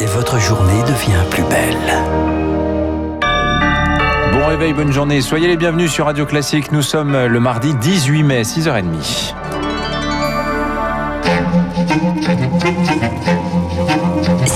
[0.00, 1.76] et votre journée devient plus belle.
[4.32, 5.20] Bon réveil, bonne journée.
[5.20, 6.72] Soyez les bienvenus sur Radio Classique.
[6.72, 9.34] Nous sommes le mardi 18 mai, 6h30.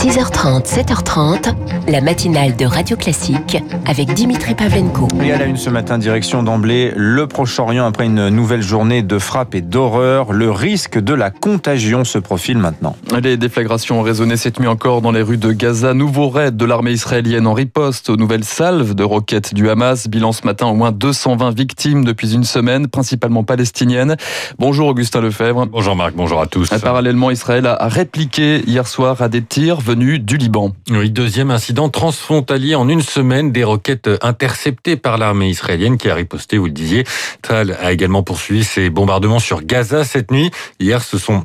[0.05, 1.55] 6h30, 7h30,
[1.89, 5.09] la matinale de Radio Classique avec Dimitri Pavlenko.
[5.25, 9.18] Et à la une ce matin, direction d'emblée, le Proche-Orient après une nouvelle journée de
[9.18, 10.35] frappe et d'horreur.
[10.35, 12.96] Le risque de la contagion se profile maintenant.
[13.22, 15.95] Les déflagrations ont résonné cette nuit encore dans les rues de Gaza.
[15.95, 20.07] Nouveau raid de l'armée israélienne en riposte aux nouvelles salves de roquettes du Hamas.
[20.09, 24.17] Bilan ce matin au moins 220 victimes depuis une semaine, principalement palestiniennes.
[24.59, 25.64] Bonjour Augustin Lefebvre.
[25.64, 26.68] Bonjour Marc, bonjour à tous.
[26.68, 30.72] Parallèlement, Israël a répliqué hier soir à des tirs venus du Liban.
[30.90, 36.14] Oui, deuxième incident transfrontalier en une semaine, des roquettes interceptées par l'armée israélienne qui a
[36.14, 37.05] riposté, vous le disiez.
[37.42, 40.50] Tal a également poursuivi ses bombardements sur Gaza cette nuit.
[40.80, 41.44] Hier, ce sont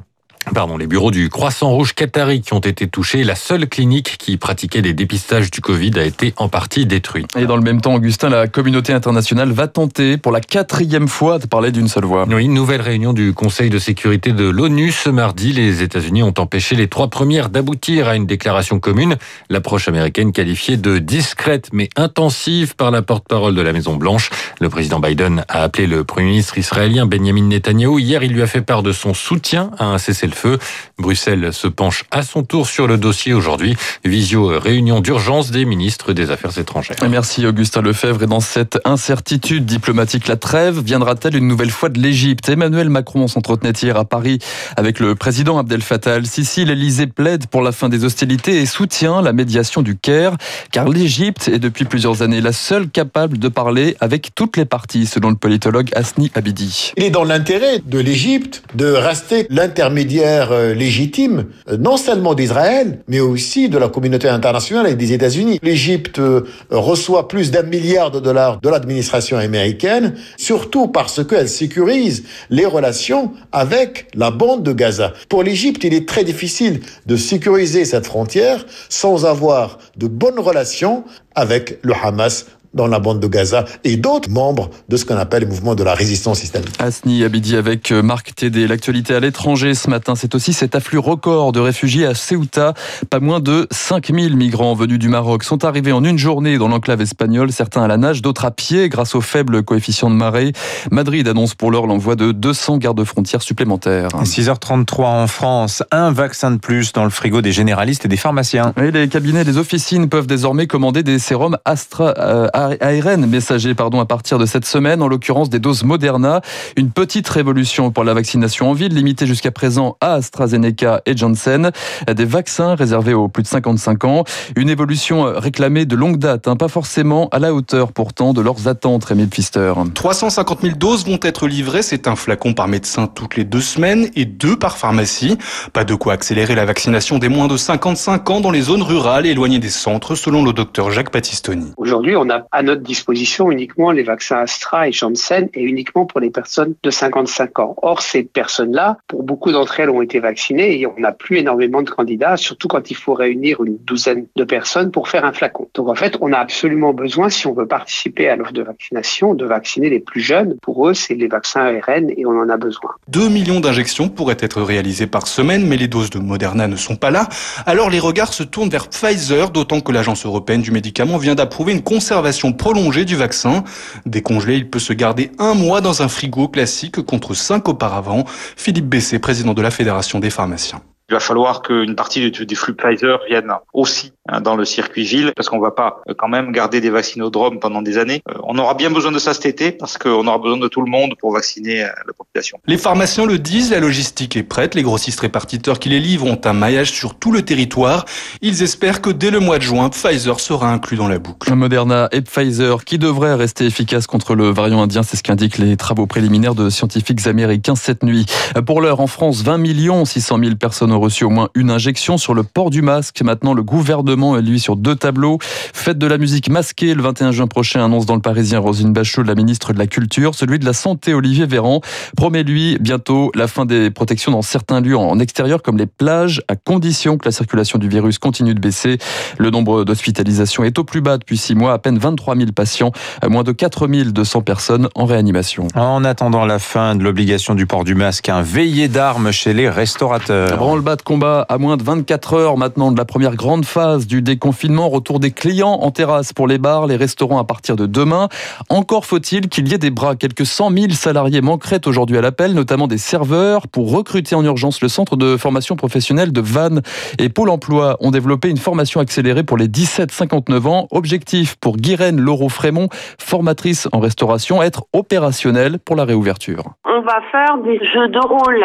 [0.53, 3.23] Pardon, les bureaux du Croissant Rouge Qatari qui ont été touchés.
[3.23, 7.27] La seule clinique qui pratiquait des dépistages du Covid a été en partie détruite.
[7.37, 11.37] Et dans le même temps, Augustin, la communauté internationale va tenter pour la quatrième fois
[11.37, 12.25] de parler d'une seule voix.
[12.27, 15.53] Oui, une nouvelle réunion du Conseil de sécurité de l'ONU ce mardi.
[15.53, 19.17] Les États-Unis ont empêché les trois premières d'aboutir à une déclaration commune.
[19.49, 24.31] L'approche américaine qualifiée de discrète mais intensive par la porte-parole de la Maison Blanche.
[24.59, 27.99] Le président Biden a appelé le premier ministre israélien Benjamin Netanyahu.
[27.99, 30.57] Hier, il lui a fait part de son soutien à un cessez-le-feu feu.
[30.97, 33.75] Bruxelles se penche à son tour sur le dossier aujourd'hui.
[34.05, 36.95] Visio euh, réunion d'urgence des ministres des Affaires étrangères.
[37.09, 38.23] Merci Augustin Lefebvre.
[38.23, 42.47] Et dans cette incertitude diplomatique, la trêve viendra-t-elle une nouvelle fois de l'Égypte?
[42.49, 44.39] Emmanuel Macron s'entretenait hier à Paris
[44.77, 46.65] avec le président Abdel Fattah al-Sisi.
[46.65, 50.35] L'Élysée plaide pour la fin des hostilités et soutient la médiation du Caire,
[50.71, 55.05] car l'Égypte est depuis plusieurs années la seule capable de parler avec toutes les parties,
[55.05, 56.93] selon le politologue Asni Abidi.
[56.97, 62.99] Il est dans l'intérêt de l'Égypte de rester l'intermédiaire euh, légitime, euh, non seulement d'Israël,
[63.07, 65.59] mais aussi de la communauté internationale et des États-Unis.
[65.63, 72.23] L'Égypte euh, reçoit plus d'un milliard de dollars de l'administration américaine, surtout parce qu'elle sécurise
[72.49, 75.13] les relations avec la bande de Gaza.
[75.29, 81.03] Pour l'Égypte, il est très difficile de sécuriser cette frontière sans avoir de bonnes relations
[81.35, 85.43] avec le Hamas dans la bande de Gaza et d'autres membres de ce qu'on appelle
[85.43, 86.75] le mouvement de la résistance islamique.
[86.79, 88.67] Asni Abidi avec euh, Marc Tédé.
[88.67, 92.73] L'actualité à l'étranger ce matin, c'est aussi cet afflux record de réfugiés à Ceuta.
[93.09, 97.01] Pas moins de 5000 migrants venus du Maroc sont arrivés en une journée dans l'enclave
[97.01, 100.53] espagnole, certains à la nage, d'autres à pied grâce au faible coefficient de marée.
[100.91, 104.09] Madrid annonce pour l'heure l'envoi de 200 gardes-frontières supplémentaires.
[104.09, 108.73] 6h33 en France, un vaccin de plus dans le frigo des généralistes et des pharmaciens.
[108.77, 113.99] Et les cabinets, les officines peuvent désormais commander des sérums Astra, euh, ARN messager pardon,
[113.99, 116.41] à partir de cette semaine, en l'occurrence des doses Moderna.
[116.75, 121.71] Une petite révolution pour la vaccination en ville, limitée jusqu'à présent à AstraZeneca et Janssen.
[122.13, 124.23] Des vaccins réservés aux plus de 55 ans.
[124.55, 128.67] Une évolution réclamée de longue date, hein, pas forcément à la hauteur pourtant de leurs
[128.67, 129.73] attentes, Rémi Pfister.
[129.93, 131.81] 350 000 doses vont être livrées.
[131.81, 135.37] C'est un flacon par médecin toutes les deux semaines et deux par pharmacie.
[135.73, 139.25] Pas de quoi accélérer la vaccination des moins de 55 ans dans les zones rurales
[139.25, 141.71] éloignées des centres, selon le docteur Jacques Battistoni.
[141.77, 146.19] Aujourd'hui, on a à notre disposition uniquement les vaccins Astra et Janssen et uniquement pour
[146.19, 147.75] les personnes de 55 ans.
[147.81, 151.81] Or, ces personnes-là, pour beaucoup d'entre elles, ont été vaccinées et on n'a plus énormément
[151.81, 155.69] de candidats, surtout quand il faut réunir une douzaine de personnes pour faire un flacon.
[155.75, 159.33] Donc, en fait, on a absolument besoin, si on veut participer à l'offre de vaccination,
[159.33, 160.55] de vacciner les plus jeunes.
[160.61, 162.91] Pour eux, c'est les vaccins ARN et on en a besoin.
[163.09, 166.95] 2 millions d'injections pourraient être réalisées par semaine, mais les doses de Moderna ne sont
[166.95, 167.27] pas là.
[167.65, 171.73] Alors, les regards se tournent vers Pfizer, d'autant que l'Agence européenne du médicament vient d'approuver
[171.73, 173.63] une conservation prolongé du vaccin.
[174.05, 178.25] Décongelé, il peut se garder un mois dans un frigo classique contre cinq auparavant.
[178.55, 180.81] Philippe Bessé, président de la Fédération des pharmaciens.
[181.09, 185.33] Il va falloir qu'une partie des flux Pfizer viennent aussi hein, dans le circuit ville,
[185.35, 188.21] parce qu'on va pas euh, quand même garder des vaccinodromes pendant des années.
[188.29, 190.81] Euh, on aura bien besoin de ça cet été, parce qu'on aura besoin de tout
[190.81, 192.59] le monde pour vacciner euh, la population.
[192.67, 194.75] Les pharmaciens le disent, la logistique est prête.
[194.75, 198.05] Les grossistes répartiteurs qui les livrent ont un maillage sur tout le territoire.
[198.41, 201.51] Ils espèrent que dès le mois de juin, Pfizer sera inclus dans la boucle.
[201.55, 205.75] Moderna et Pfizer qui devraient rester efficaces contre le variant indien, c'est ce qu'indiquent les
[205.75, 208.27] travaux préliminaires de scientifiques américains cette nuit.
[208.67, 212.33] Pour l'heure, en France, 20 millions 600 000 personnes reçu au moins une injection sur
[212.33, 213.21] le port du masque.
[213.21, 215.39] Maintenant, le gouvernement est lui sur deux tableaux.
[215.41, 219.23] Fête de la musique masquée le 21 juin prochain, annonce dans le Parisien Rosine Bachot,
[219.23, 220.35] la ministre de la Culture.
[220.35, 221.81] Celui de la Santé, Olivier Véran,
[222.15, 226.41] promet lui bientôt la fin des protections dans certains lieux en extérieur comme les plages,
[226.47, 228.97] à condition que la circulation du virus continue de baisser.
[229.37, 232.91] Le nombre d'hospitalisations est au plus bas depuis six mois, à peine 23 000 patients,
[233.27, 235.67] moins de 4 200 personnes en réanimation.
[235.75, 239.69] En attendant la fin de l'obligation du port du masque, un veillé d'armes chez les
[239.69, 240.57] restaurateurs.
[240.57, 244.21] branle de combat à moins de 24 heures maintenant de la première grande phase du
[244.21, 244.89] déconfinement.
[244.89, 248.29] Retour des clients en terrasse pour les bars, les restaurants à partir de demain.
[248.69, 250.15] Encore faut-il qu'il y ait des bras.
[250.15, 254.81] Quelques 100 000 salariés manqueraient aujourd'hui à l'appel, notamment des serveurs, pour recruter en urgence
[254.81, 256.81] le centre de formation professionnelle de Vannes
[257.17, 260.87] et Pôle emploi ont développé une formation accélérée pour les 17-59 ans.
[260.91, 262.89] Objectif pour Guirène Laureau-Frémont,
[263.19, 266.63] formatrice en restauration, être opérationnelle pour la réouverture.
[266.85, 268.61] On va faire des jeux de rôle.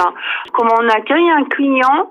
[0.52, 2.10] Comment on accueille un client,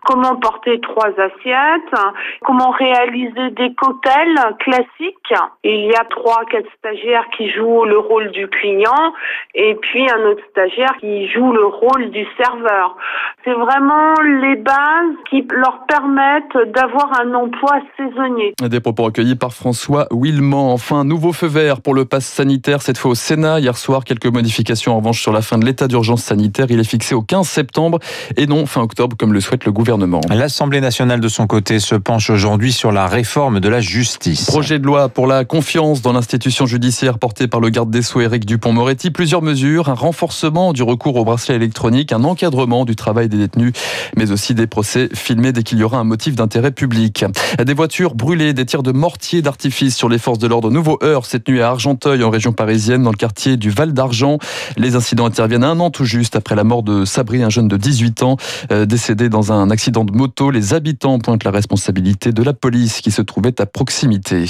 [0.05, 2.01] comment porter trois assiettes,
[2.43, 5.33] comment réaliser des cocktails classiques.
[5.63, 9.13] il y a trois, quatre stagiaires qui jouent le rôle du client
[9.53, 12.97] et puis un autre stagiaire qui joue le rôle du serveur.
[13.43, 18.53] C'est vraiment les bases qui leur permettent d'avoir un emploi saisonnier.
[18.61, 20.71] Des propos recueillis par François Willemont.
[20.71, 23.59] Enfin, nouveau feu vert pour le pass sanitaire, cette fois au Sénat.
[23.59, 26.67] Hier soir, quelques modifications en revanche sur la fin de l'état d'urgence sanitaire.
[26.69, 27.99] Il est fixé au 15 septembre
[28.37, 29.90] et non fin octobre comme le souhaite le gouvernement.
[30.29, 34.45] L'Assemblée nationale de son côté se penche aujourd'hui sur la réforme de la justice.
[34.45, 38.21] Projet de loi pour la confiance dans l'institution judiciaire porté par le garde des Sceaux
[38.21, 39.11] Éric Dupont-Moretti.
[39.11, 43.73] Plusieurs mesures, un renforcement du recours au bracelet électronique, un encadrement du travail des détenus,
[44.15, 47.25] mais aussi des procès filmés dès qu'il y aura un motif d'intérêt public.
[47.61, 50.71] Des voitures brûlées, des tirs de mortier d'artifice sur les forces de l'ordre.
[50.71, 54.37] Nouveau heure cette nuit à Argenteuil, en région parisienne, dans le quartier du Val d'Argent.
[54.77, 57.75] Les incidents interviennent un an tout juste après la mort de Sabri, un jeune de
[57.75, 58.37] 18 ans,
[58.71, 60.51] euh, décédé dans un accident accident de moto.
[60.51, 64.45] Les habitants pointent la responsabilité de la police qui se trouvait à proximité.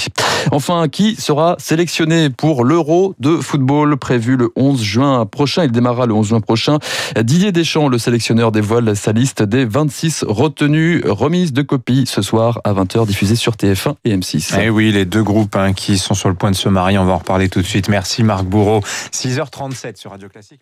[0.51, 5.63] Enfin, qui sera sélectionné pour l'Euro de football prévu le 11 juin prochain?
[5.63, 6.80] Il démarrera le 11 juin prochain.
[7.16, 11.01] Didier Deschamps, le sélectionneur, dévoile sa liste des 26 retenus.
[11.06, 14.60] Remise de copies ce soir à 20h diffusée sur TF1 et M6.
[14.62, 17.06] Eh oui, les deux groupes hein, qui sont sur le point de se marier, on
[17.06, 17.88] va en reparler tout de suite.
[17.88, 18.81] Merci Marc Bourreau.
[19.13, 20.60] 6h37 sur Radio Classique.